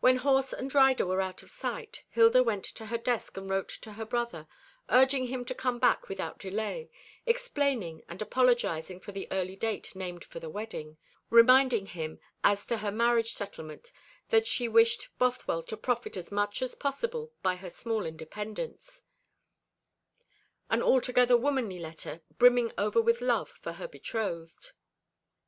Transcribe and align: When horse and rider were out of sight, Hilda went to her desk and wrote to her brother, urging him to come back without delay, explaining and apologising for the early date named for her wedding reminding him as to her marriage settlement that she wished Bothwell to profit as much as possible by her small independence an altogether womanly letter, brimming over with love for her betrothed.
When 0.00 0.16
horse 0.16 0.52
and 0.52 0.74
rider 0.74 1.06
were 1.06 1.20
out 1.20 1.40
of 1.44 1.48
sight, 1.48 2.02
Hilda 2.08 2.42
went 2.42 2.64
to 2.64 2.86
her 2.86 2.98
desk 2.98 3.36
and 3.36 3.48
wrote 3.48 3.68
to 3.82 3.92
her 3.92 4.04
brother, 4.04 4.48
urging 4.88 5.28
him 5.28 5.44
to 5.44 5.54
come 5.54 5.78
back 5.78 6.08
without 6.08 6.40
delay, 6.40 6.90
explaining 7.24 8.02
and 8.08 8.20
apologising 8.20 8.98
for 8.98 9.12
the 9.12 9.28
early 9.30 9.54
date 9.54 9.94
named 9.94 10.24
for 10.24 10.40
her 10.40 10.50
wedding 10.50 10.96
reminding 11.30 11.86
him 11.86 12.18
as 12.42 12.66
to 12.66 12.78
her 12.78 12.90
marriage 12.90 13.32
settlement 13.32 13.92
that 14.30 14.48
she 14.48 14.66
wished 14.66 15.08
Bothwell 15.20 15.62
to 15.62 15.76
profit 15.76 16.16
as 16.16 16.32
much 16.32 16.60
as 16.60 16.74
possible 16.74 17.30
by 17.40 17.54
her 17.54 17.70
small 17.70 18.04
independence 18.04 19.04
an 20.68 20.82
altogether 20.82 21.36
womanly 21.36 21.78
letter, 21.78 22.22
brimming 22.38 22.72
over 22.76 23.00
with 23.00 23.20
love 23.20 23.50
for 23.50 23.74
her 23.74 23.86
betrothed. 23.86 24.72